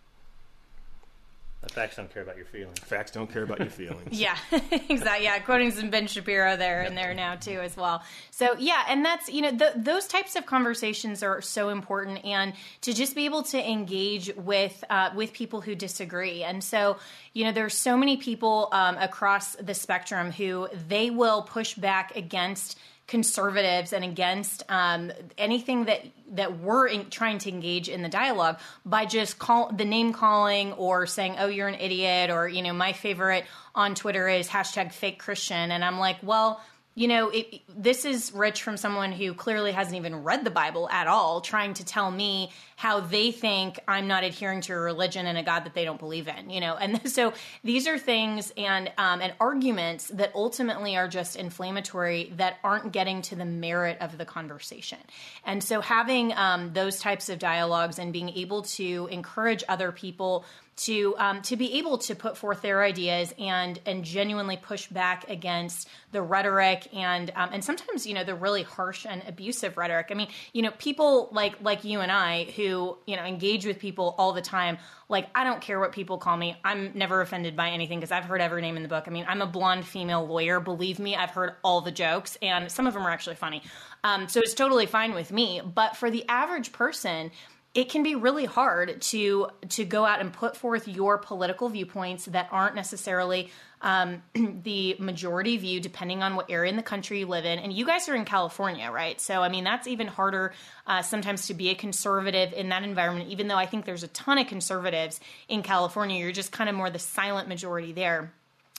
[1.61, 2.79] The facts don't care about your feelings.
[2.79, 3.99] Facts don't care about your feelings.
[4.13, 4.37] Yeah,
[4.89, 5.25] exactly.
[5.25, 8.03] Yeah, quoting some Ben Shapiro there and there now too as well.
[8.31, 12.53] So yeah, and that's you know th- those types of conversations are so important, and
[12.83, 16.45] to just be able to engage with uh, with people who disagree.
[16.45, 16.99] And so
[17.33, 22.15] you know there's so many people um, across the spectrum who they will push back
[22.15, 28.09] against conservatives and against um, anything that that we're in, trying to engage in the
[28.09, 32.63] dialogue by just call the name calling or saying oh you're an idiot or you
[32.63, 35.73] know my favorite on twitter is hashtag fake christian.
[35.73, 36.61] And i'm like well
[36.99, 40.91] you know, it, this is rich from someone who clearly hasn't even read the Bible
[40.91, 45.25] at all, trying to tell me how they think I'm not adhering to a religion
[45.25, 46.51] and a God that they don't believe in.
[46.51, 51.37] You know, and so these are things and um, and arguments that ultimately are just
[51.37, 54.99] inflammatory that aren't getting to the merit of the conversation.
[55.45, 60.45] And so having um, those types of dialogues and being able to encourage other people
[60.79, 65.29] to um, to be able to put forth their ideas and and genuinely push back
[65.29, 70.09] against the rhetoric and um, and sometimes you know the really harsh and abusive rhetoric.
[70.11, 73.79] I mean, you know, people like like you and I who you know engage with
[73.79, 74.79] people all the time.
[75.11, 76.55] Like, I don't care what people call me.
[76.63, 79.05] I'm never offended by anything because I've heard every name in the book.
[79.07, 80.61] I mean, I'm a blonde female lawyer.
[80.61, 83.63] Believe me, I've heard all the jokes, and some of them are actually funny.
[84.05, 85.63] Um, so it's totally fine with me.
[85.65, 87.31] But for the average person,
[87.75, 92.25] it can be really hard to to go out and put forth your political viewpoints
[92.27, 93.51] that aren't necessarily
[93.81, 94.23] um,
[94.65, 97.59] the majority view, depending on what area in the country you live in.
[97.59, 99.21] And you guys are in California, right?
[99.21, 100.55] So I mean, that's even harder
[100.87, 103.31] uh, sometimes to be a conservative in that environment.
[103.31, 106.77] Even though I think there's a ton of conservatives in California, you're just kind of
[106.77, 108.33] more the silent majority there.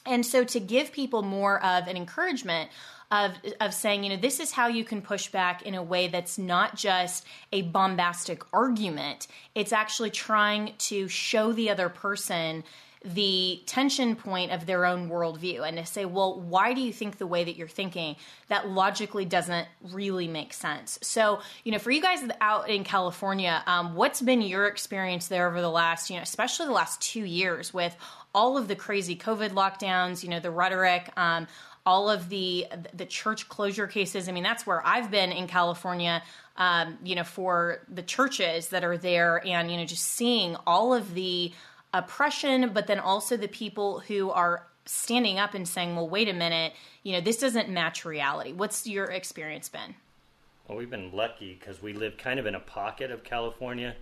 [0.06, 2.72] And so to give people more of an encouragement
[3.12, 6.08] of of saying, you know, this is how you can push back in a way
[6.08, 9.28] that's not just a bombastic argument.
[9.56, 12.64] It's actually trying to show the other person
[13.04, 17.18] the tension point of their own worldview and to say, well, why do you think
[17.18, 18.18] the way that you're thinking?
[18.50, 21.00] That logically doesn't really make sense.
[21.02, 25.48] So, you know, for you guys out in California, um, what's been your experience there
[25.48, 27.96] over the last, you know, especially the last two years with
[28.36, 31.48] all of the crazy COVID lockdowns, you know, the rhetoric, um,
[31.86, 34.30] all of the the church closure cases.
[34.30, 36.24] I mean, that's where I've been in California.
[36.58, 40.94] Um, you know, for the churches that are there, and you know, just seeing all
[40.94, 41.54] of the
[41.94, 46.34] oppression, but then also the people who are standing up and saying, "Well, wait a
[46.34, 49.96] minute, you know, this doesn't match reality." What's your experience been?
[50.68, 53.96] Well, we've been lucky because we live kind of in a pocket of California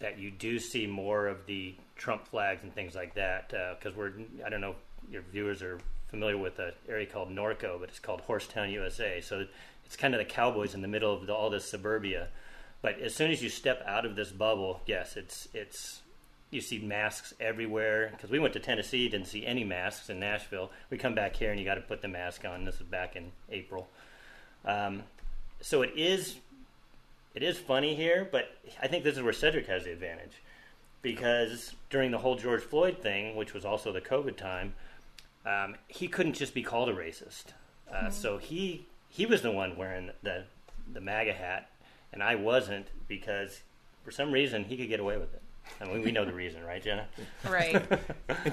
[0.00, 3.50] that you do see more of the Trump flags and things like that.
[3.50, 4.12] Because uh, we're,
[4.44, 4.74] I don't know,
[5.10, 5.78] your viewers are
[6.12, 9.20] familiar with an area called Norco, but it's called Horsetown, USA.
[9.22, 9.46] So
[9.86, 12.28] it's kind of the cowboys in the middle of the, all this suburbia.
[12.82, 16.02] But as soon as you step out of this bubble, yes, it's it's
[16.50, 18.10] you see masks everywhere.
[18.12, 20.70] Because we went to Tennessee, didn't see any masks in Nashville.
[20.90, 22.66] We come back here and you got to put the mask on.
[22.66, 23.88] This is back in April.
[24.66, 25.04] Um,
[25.62, 26.36] so it is
[27.34, 28.50] it is funny here, but
[28.82, 30.42] I think this is where Cedric has the advantage
[31.00, 34.74] because during the whole George Floyd thing, which was also the COVID time,
[35.44, 37.46] um, he couldn't just be called a racist.
[37.90, 38.10] Uh, mm-hmm.
[38.10, 40.44] So he he was the one wearing the
[40.92, 41.70] the MAGA hat,
[42.12, 43.62] and I wasn't because
[44.04, 45.42] for some reason he could get away with it.
[45.80, 47.06] I mean, we know the reason, right, Jenna?
[47.48, 47.74] Right,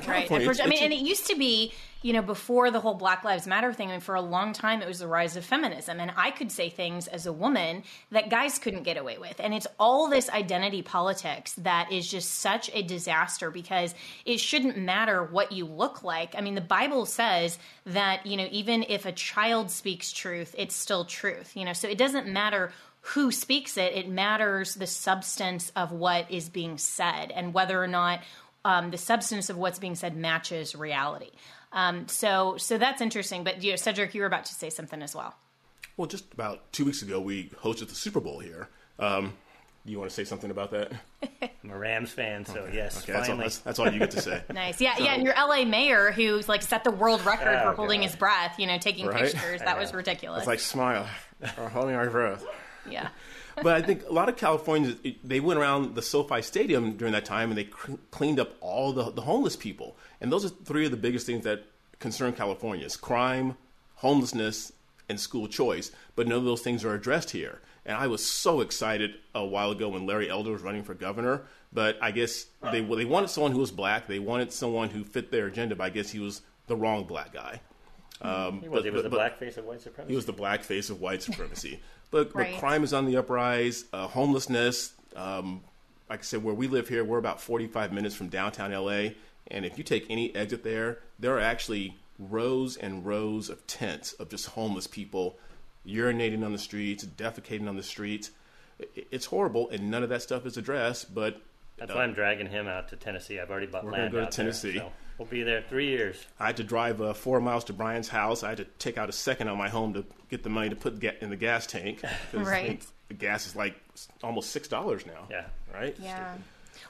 [0.07, 0.31] right.
[0.31, 3.71] I mean, and it used to be, you know, before the whole Black Lives Matter
[3.73, 3.89] thing.
[3.89, 6.51] I mean, for a long time, it was the rise of feminism, and I could
[6.51, 10.29] say things as a woman that guys couldn't get away with, and it's all this
[10.29, 13.93] identity politics that is just such a disaster because
[14.25, 16.35] it shouldn't matter what you look like.
[16.35, 20.75] I mean, the Bible says that you know, even if a child speaks truth, it's
[20.75, 21.55] still truth.
[21.55, 26.29] You know, so it doesn't matter who speaks it, it matters the substance of what
[26.29, 28.21] is being said and whether or not
[28.65, 31.31] um, the substance of what's being said matches reality.
[31.71, 33.43] Um, so, so that's interesting.
[33.43, 35.35] But you know, Cedric, you were about to say something as well.
[35.97, 38.69] Well, just about two weeks ago, we hosted the Super Bowl here.
[38.99, 39.33] Um,
[39.85, 40.91] you want to say something about that?
[41.63, 42.75] I'm a Rams fan, so okay.
[42.75, 44.43] yes, okay, that's all, that's, that's, all, you get to say.
[44.53, 45.13] nice, yeah, so, yeah.
[45.13, 48.07] And your LA mayor, who's like set the world record oh, for holding God.
[48.07, 49.31] his breath, you know, taking right?
[49.31, 49.61] pictures.
[49.61, 50.39] That was ridiculous.
[50.39, 51.07] It's like smile
[51.57, 52.45] or holding our breath.
[52.91, 53.09] Yeah.
[53.63, 57.25] but I think a lot of Californians they went around the SoFi Stadium during that
[57.25, 57.65] time and they
[58.11, 59.97] cleaned up all the, the homeless people.
[60.21, 61.65] And those are three of the biggest things that
[61.99, 63.55] concern Californians: crime,
[63.95, 64.71] homelessness,
[65.07, 65.91] and school choice.
[66.15, 67.61] But none of those things are addressed here.
[67.85, 71.43] And I was so excited a while ago when Larry Elder was running for governor.
[71.73, 74.07] But I guess they well, they wanted someone who was black.
[74.07, 75.75] They wanted someone who fit their agenda.
[75.75, 77.61] But I guess he was the wrong black guy.
[78.21, 80.11] Um, he was, but, he was but, the black face of white supremacy.
[80.11, 81.79] He was the black face of white supremacy.
[82.11, 82.51] But, right.
[82.51, 83.85] but crime is on the uprise.
[83.93, 85.61] Uh, homelessness, um,
[86.09, 89.09] like I said, where we live here, we're about 45 minutes from downtown LA.
[89.47, 94.13] And if you take any exit there, there are actually rows and rows of tents
[94.13, 95.37] of just homeless people
[95.87, 98.31] urinating on the streets, defecating on the streets.
[99.11, 101.13] It's horrible, and none of that stuff is addressed.
[101.13, 101.41] But
[101.77, 103.39] that's uh, why I'm dragging him out to Tennessee.
[103.39, 104.13] I've already bought we're land.
[104.13, 104.71] We're going to go to Tennessee.
[104.73, 106.25] There, so we'll be there three years.
[106.39, 108.41] I had to drive uh, four miles to Brian's house.
[108.41, 110.75] I had to take out a second on my home to get the money to
[110.75, 112.01] put in the gas tank.
[112.33, 112.83] right.
[113.09, 113.75] The gas is like
[114.23, 115.27] almost six dollars now.
[115.29, 115.45] Yeah.
[115.71, 115.95] Right.
[116.01, 116.35] Yeah.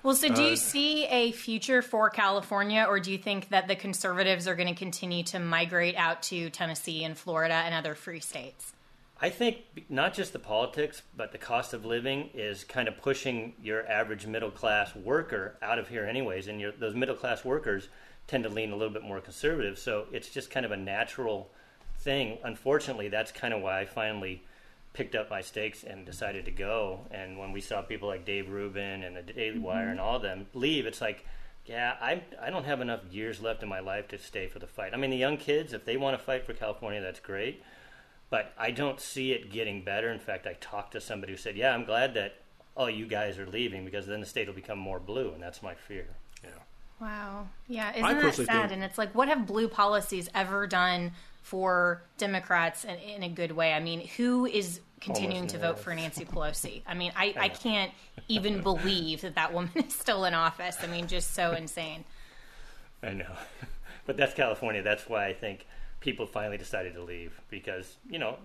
[0.03, 3.67] Well, so do you uh, see a future for California, or do you think that
[3.67, 7.95] the conservatives are going to continue to migrate out to Tennessee and Florida and other
[7.95, 8.73] free states?
[9.21, 9.57] I think
[9.89, 14.25] not just the politics, but the cost of living is kind of pushing your average
[14.25, 16.47] middle class worker out of here, anyways.
[16.47, 17.89] And your, those middle class workers
[18.29, 19.79] tend to lean a little bit more conservative.
[19.79, 21.49] So it's just kind of a natural
[21.97, 22.37] thing.
[22.43, 24.43] Unfortunately, that's kind of why I finally
[24.93, 27.01] picked up my stakes and decided to go.
[27.09, 29.91] And when we saw people like Dave Rubin and the Daily Wire mm-hmm.
[29.91, 31.25] and all of them leave, it's like,
[31.65, 34.67] Yeah, I I don't have enough years left in my life to stay for the
[34.67, 34.93] fight.
[34.93, 37.63] I mean, the young kids, if they want to fight for California, that's great.
[38.29, 40.11] But I don't see it getting better.
[40.11, 42.35] In fact, I talked to somebody who said, "Yeah, I'm glad that
[42.75, 45.63] all you guys are leaving because then the state will become more blue, and that's
[45.63, 46.07] my fear."
[46.99, 47.07] Yeah.
[47.07, 47.47] Wow.
[47.67, 48.47] Yeah, isn't that sad?
[48.47, 53.29] think- and it's like, what have blue policies ever done for Democrats in, in a
[53.29, 53.73] good way?
[53.73, 56.81] I mean, who is continuing to vote for Nancy Pelosi?
[56.85, 57.91] I mean, I, I can't
[58.27, 60.77] even believe that that woman is still in office.
[60.81, 62.03] I mean, just so insane.
[63.01, 63.31] I know,
[64.05, 64.81] but that's California.
[64.81, 65.65] That's why I think
[66.01, 68.37] people finally decided to leave because you know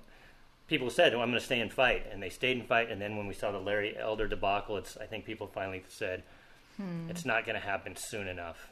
[0.68, 2.90] people said, "Oh, I'm going to stay and fight," and they stayed and fight.
[2.90, 6.22] And then when we saw the Larry Elder debacle, it's I think people finally said
[7.09, 8.68] it's not going to happen soon enough.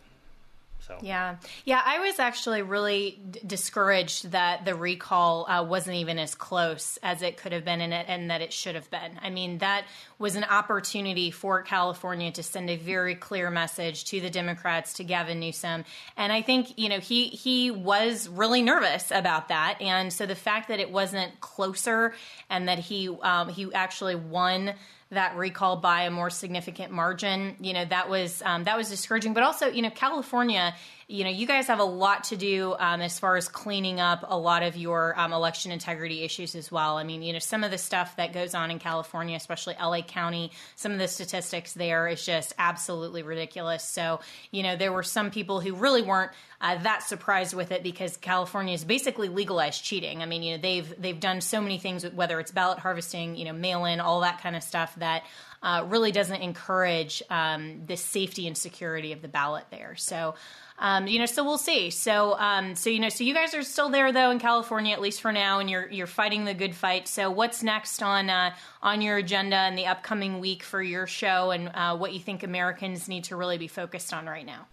[0.86, 1.80] So Yeah, yeah.
[1.84, 7.22] I was actually really d- discouraged that the recall uh, wasn't even as close as
[7.22, 9.12] it could have been, and, it, and that it should have been.
[9.22, 9.84] I mean, that
[10.18, 15.04] was an opportunity for California to send a very clear message to the Democrats, to
[15.04, 15.84] Gavin Newsom,
[16.16, 20.34] and I think you know he he was really nervous about that, and so the
[20.34, 22.12] fact that it wasn't closer
[22.50, 24.74] and that he um, he actually won
[25.12, 27.56] that recall by a more significant margin.
[27.60, 29.34] You know, that was um, that was discouraging.
[29.34, 30.74] But also, you know, California,
[31.12, 34.24] you know, you guys have a lot to do um, as far as cleaning up
[34.26, 36.96] a lot of your um, election integrity issues as well.
[36.96, 40.00] I mean, you know, some of the stuff that goes on in California, especially LA
[40.00, 43.84] County, some of the statistics there is just absolutely ridiculous.
[43.84, 46.32] So, you know, there were some people who really weren't
[46.62, 50.22] uh, that surprised with it because California is basically legalized cheating.
[50.22, 53.44] I mean, you know, they've they've done so many things, whether it's ballot harvesting, you
[53.44, 55.24] know, mail in, all that kind of stuff that
[55.62, 59.94] uh, really doesn't encourage um, the safety and security of the ballot there.
[59.96, 60.34] So.
[60.78, 61.90] Um, you know, so we'll see.
[61.90, 65.00] So, um, so you know, so you guys are still there though in California, at
[65.00, 67.06] least for now, and you're you're fighting the good fight.
[67.06, 68.52] So, what's next on uh,
[68.82, 72.42] on your agenda in the upcoming week for your show, and uh, what you think
[72.42, 74.66] Americans need to really be focused on right now?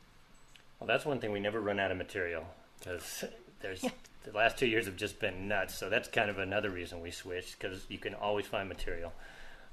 [0.80, 2.46] Well, that's one thing we never run out of material
[2.80, 3.26] because
[3.62, 3.82] there's
[4.24, 5.76] the last two years have just been nuts.
[5.76, 9.14] So that's kind of another reason we switched because you can always find material.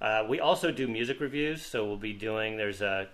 [0.00, 2.56] Uh, we also do music reviews, so we'll be doing.
[2.56, 3.08] There's a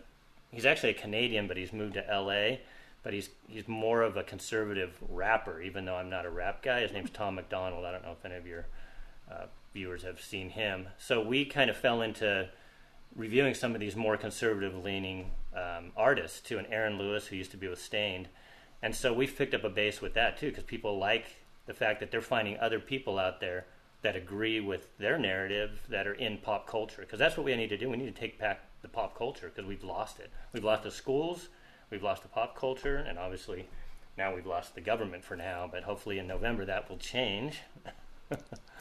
[0.51, 2.61] he's actually a Canadian, but he's moved to L.A.
[3.03, 6.81] But he's he's more of a conservative rapper, even though I'm not a rap guy.
[6.81, 7.85] His name's Tom MacDonald.
[7.85, 8.67] I don't know if any of your
[9.31, 10.89] uh, viewers have seen him.
[10.99, 12.49] So we kind of fell into
[13.15, 17.51] reviewing some of these more conservative leaning um, artists too, and Aaron Lewis, who used
[17.53, 18.29] to be with Staind.
[18.83, 21.27] And so we've picked up a base with that too, because people like
[21.67, 23.67] the fact that they're finding other people out there
[24.03, 27.03] that agree with their narrative that are in pop culture.
[27.03, 27.89] Because that's what we need to do.
[27.89, 30.31] We need to take back the pop culture because we've lost it.
[30.53, 31.49] We've lost the schools,
[31.91, 33.69] we've lost the pop culture, and obviously
[34.19, 35.69] now we've lost the government for now.
[35.71, 37.61] But hopefully in November that will change.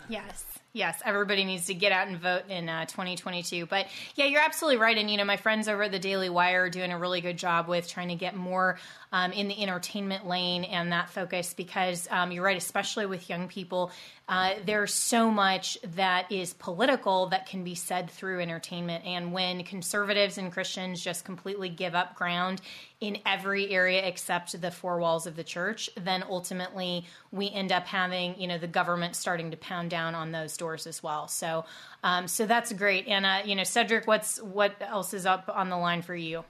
[0.10, 1.02] Yes, yes.
[1.06, 3.66] Everybody needs to get out and vote in uh, 2022.
[3.66, 4.98] But yeah, you're absolutely right.
[4.98, 7.38] And you know, my friends over at the Daily Wire are doing a really good
[7.38, 8.78] job with trying to get more
[9.12, 13.48] um, in the entertainment lane and that focus because um, you're right, especially with young
[13.48, 13.92] people.
[14.30, 19.04] Uh, there's so much that is political that can be said through entertainment.
[19.06, 22.62] And when conservatives and Christians just completely give up ground
[23.02, 27.86] in every area except the four walls of the church, then ultimately we end up
[27.86, 31.28] having, you know, the government starting to pound down on those doors as well.
[31.28, 31.66] So,
[32.04, 33.08] um, so that's great.
[33.08, 36.44] And uh, you know, Cedric, what's what else is up on the line for you?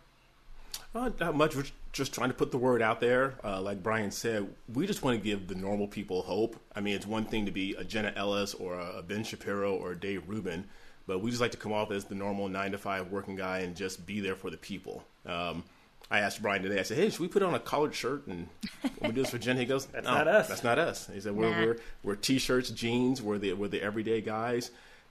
[0.95, 1.55] Uh, not much.
[1.55, 3.35] We're just trying to put the word out there.
[3.43, 6.57] Uh, like Brian said, we just want to give the normal people hope.
[6.75, 9.91] I mean, it's one thing to be a Jenna Ellis or a Ben Shapiro or
[9.91, 10.65] a Dave Rubin,
[11.07, 13.59] but we just like to come off as the normal nine to five working guy
[13.59, 15.03] and just be there for the people.
[15.25, 15.63] Um,
[16.11, 16.79] I asked Brian today.
[16.79, 18.47] I said, "Hey, should we put on a collared shirt and
[18.99, 21.09] when we do this for Jen?" He goes, That's "No, not us." That's not us."
[21.11, 21.59] He said, "We're Nah.
[21.65, 23.21] we're, we're t-shirts, jeans.
[23.21, 24.69] We're the we're the everyday guys."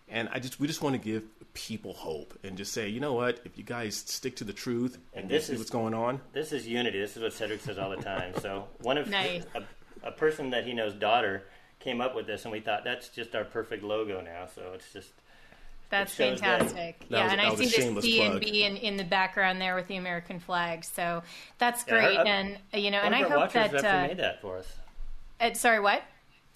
[0.09, 1.22] And I just we just want to give
[1.55, 3.40] people hope and just say, you know what?
[3.44, 6.20] If you guys stick to the truth and, And this see is- what's going on,
[6.32, 7.01] This is unity.
[7.01, 8.34] This is what Cedric says all the time.
[8.40, 9.44] So one of Nice.
[9.55, 9.62] a,
[10.07, 11.44] a person that he knows daughter
[11.80, 14.46] came up with this, and we thought that's just our perfect logo now.
[14.55, 15.11] So it's just
[15.91, 17.01] That's shows that- fantastic.
[17.09, 17.64] That yeah, was- and I see
[17.95, 18.41] the C and.
[18.41, 20.84] B in, in the background there with the American flag.
[20.84, 21.22] So
[21.59, 22.16] that's Yeah, great.
[22.18, 23.74] our- and you know, and I hope that.
[23.84, 24.72] Uh, made that for us.
[25.41, 26.03] uh, sorry, what?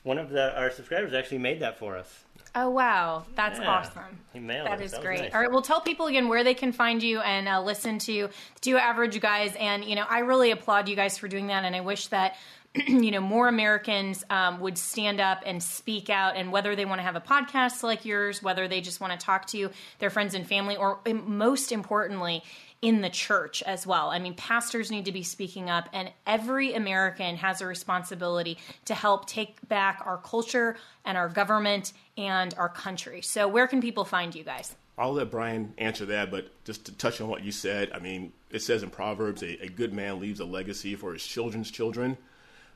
[0.05, 2.25] One of the, our subscribers actually made that for us.
[2.57, 3.69] Oh wow, that's Yeah.
[3.69, 4.21] awesome.
[4.33, 4.85] He mailed That it.
[4.85, 5.21] is That great.
[5.23, 5.35] nice.
[5.35, 8.29] All right, well, tell people again where they can find you and uh, listen to
[8.61, 9.57] Do Average Guys.
[9.59, 12.37] And you know, I really applaud you guys for doing that, and I wish that
[12.87, 16.99] you know more Americans um, would stand up and speak out, and whether they want
[16.99, 19.71] to have a podcast like yours, whether they just want to talk to
[20.01, 22.43] their friends and family, or most importantly,
[22.83, 24.11] in the church as well.
[24.11, 28.95] I mean, pastors need to be speaking up, and every American has a responsibility to
[28.95, 33.23] help take back our culture and our government and our country.
[33.23, 34.75] So, where can people find you guys?
[34.99, 38.33] I'll let Brian answer that, but just to touch on what you said, I mean,
[38.51, 42.17] it says in Proverbs, a, a good man leaves a legacy for his children's children.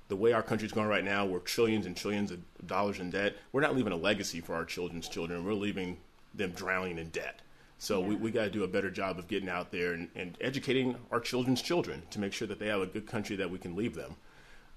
[0.09, 3.37] The way our country's going right now, we're trillions and trillions of dollars in debt.
[3.53, 5.45] We're not leaving a legacy for our children's children.
[5.45, 5.99] We're leaving
[6.35, 7.41] them drowning in debt.
[7.79, 8.09] So yeah.
[8.09, 10.97] we, we got to do a better job of getting out there and, and, educating
[11.13, 13.77] our children's children to make sure that they have a good country that we can
[13.77, 14.17] leave them.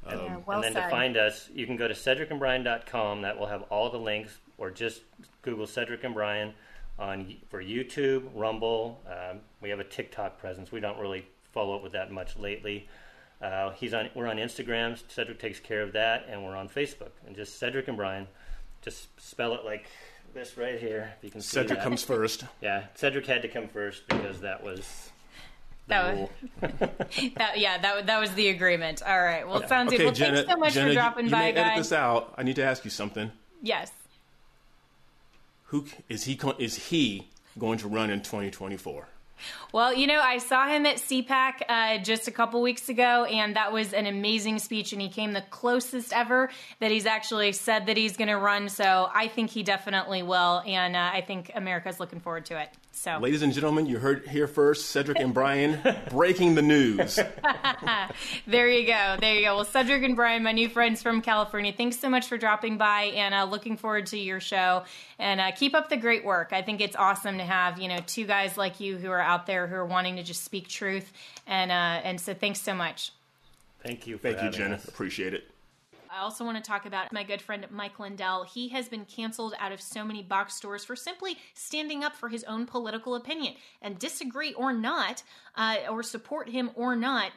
[0.05, 0.85] Um, yeah, well and then said.
[0.85, 3.21] to find us, you can go to cedricandbrian.com.
[3.21, 5.01] That will have all the links, or just
[5.41, 6.53] Google Cedric and Brian
[6.99, 9.01] on for YouTube, Rumble.
[9.07, 10.71] Um, we have a TikTok presence.
[10.71, 12.87] We don't really follow up with that much lately.
[13.41, 14.09] Uh, he's on.
[14.13, 15.01] We're on Instagram.
[15.09, 17.11] Cedric takes care of that, and we're on Facebook.
[17.25, 18.27] And just Cedric and Brian.
[18.81, 19.87] Just spell it like
[20.33, 21.13] this right here.
[21.17, 21.83] If you can Cedric that.
[21.83, 22.45] comes first.
[22.61, 25.09] Yeah, Cedric had to come first because that was.
[25.87, 26.29] That was,
[27.35, 29.01] that, yeah, that, that was the agreement.
[29.05, 29.45] All right.
[29.45, 29.67] Well, okay.
[29.67, 30.05] sounds good.
[30.05, 31.65] Well, Jenna, thanks so much Jenna, for dropping you, you by, may guys.
[31.65, 32.33] Edit this out.
[32.37, 33.31] I need to ask you something.
[33.61, 33.91] Yes.
[35.65, 36.39] Who is he?
[36.59, 37.27] Is he
[37.57, 39.07] going to run in 2024?
[39.71, 43.55] Well, you know, I saw him at CPAC uh, just a couple weeks ago, and
[43.55, 47.85] that was an amazing speech, and he came the closest ever that he's actually said
[47.85, 48.69] that he's going to run.
[48.69, 52.69] So I think he definitely will, and uh, I think America's looking forward to it.
[52.93, 55.79] So, ladies and gentlemen, you heard here first Cedric and Brian
[56.11, 57.15] breaking the news.
[58.47, 59.15] there you go.
[59.19, 59.55] There you go.
[59.55, 63.03] Well, Cedric and Brian, my new friends from California, thanks so much for dropping by
[63.15, 64.83] and uh, looking forward to your show.
[65.17, 66.49] And uh, keep up the great work.
[66.51, 69.47] I think it's awesome to have you know two guys like you who are out
[69.47, 71.11] there who are wanting to just speak truth.
[71.47, 73.13] And uh, and so thanks so much.
[73.81, 74.17] Thank you.
[74.17, 74.75] Thank you, Jenna.
[74.75, 74.85] Us.
[74.85, 75.50] Appreciate it.
[76.13, 78.43] I also want to talk about my good friend Mike Lindell.
[78.43, 82.27] He has been canceled out of so many box stores for simply standing up for
[82.27, 83.53] his own political opinion.
[83.81, 85.23] And disagree or not,
[85.55, 87.31] uh, or support him or not,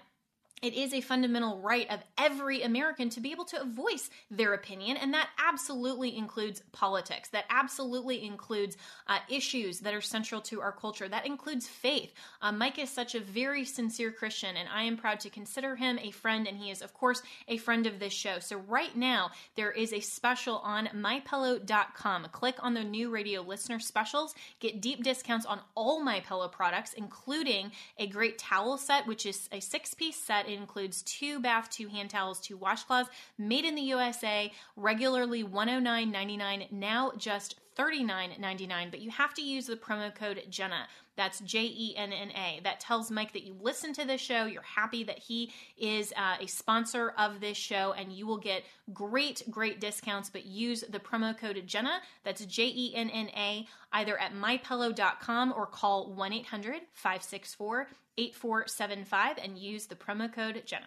[0.62, 4.96] it is a fundamental right of every American to be able to voice their opinion,
[4.96, 7.28] and that absolutely includes politics.
[7.28, 8.76] That absolutely includes
[9.06, 11.06] uh, issues that are central to our culture.
[11.06, 12.12] That includes faith.
[12.40, 15.98] Uh, Mike is such a very sincere Christian, and I am proud to consider him
[16.00, 18.38] a friend, and he is, of course, a friend of this show.
[18.38, 22.28] So, right now, there is a special on mypillow.com.
[22.32, 26.94] Click on the new radio listener specials, get deep discounts on all My Pillow products,
[26.94, 31.70] including a great towel set, which is a six piece set it includes two bath,
[31.70, 38.90] two hand towels, two washcloths, made in the USA, regularly $109.99, now just $39.99.
[38.90, 40.86] But you have to use the promo code Jenna.
[41.16, 42.60] That's J E N N A.
[42.64, 44.46] That tells Mike that you listen to this show.
[44.46, 48.64] You're happy that he is uh, a sponsor of this show, and you will get
[48.92, 50.30] great, great discounts.
[50.30, 52.00] But use the promo code Jenna.
[52.24, 59.38] That's J E N N A, either at mypillow.com or call 1 800 564 8475
[59.38, 60.86] and use the promo code Jenna.